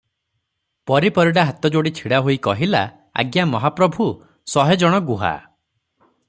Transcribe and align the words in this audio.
ପରି 0.91 1.11
ପରିଡା 1.17 1.43
ହାତଯୋଡି 1.49 1.91
ଛିଡ଼ା 1.99 2.21
ହୋଇ 2.27 2.37
କହିଲା, 2.47 2.81
"ଆଜ୍ଞା 3.25 3.45
ମହାପ୍ରଭୁ, 3.53 4.09
ଶହେ 4.55 4.79
ଜଣ 4.87 5.05
ଗୁହା। 5.13 5.33